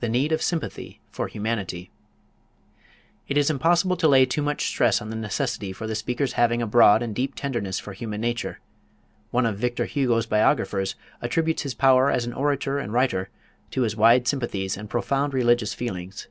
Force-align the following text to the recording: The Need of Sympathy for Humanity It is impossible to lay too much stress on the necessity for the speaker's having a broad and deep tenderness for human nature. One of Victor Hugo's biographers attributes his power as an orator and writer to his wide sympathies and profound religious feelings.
The 0.00 0.08
Need 0.08 0.32
of 0.32 0.40
Sympathy 0.40 1.02
for 1.10 1.28
Humanity 1.28 1.90
It 3.28 3.36
is 3.36 3.50
impossible 3.50 3.98
to 3.98 4.08
lay 4.08 4.24
too 4.24 4.40
much 4.40 4.66
stress 4.66 5.02
on 5.02 5.10
the 5.10 5.14
necessity 5.16 5.74
for 5.74 5.86
the 5.86 5.94
speaker's 5.94 6.32
having 6.40 6.62
a 6.62 6.66
broad 6.66 7.02
and 7.02 7.14
deep 7.14 7.34
tenderness 7.34 7.78
for 7.78 7.92
human 7.92 8.22
nature. 8.22 8.60
One 9.32 9.44
of 9.44 9.58
Victor 9.58 9.84
Hugo's 9.84 10.24
biographers 10.24 10.94
attributes 11.20 11.64
his 11.64 11.74
power 11.74 12.10
as 12.10 12.24
an 12.24 12.32
orator 12.32 12.78
and 12.78 12.94
writer 12.94 13.28
to 13.72 13.82
his 13.82 13.94
wide 13.94 14.26
sympathies 14.26 14.74
and 14.74 14.88
profound 14.88 15.34
religious 15.34 15.74
feelings. 15.74 16.28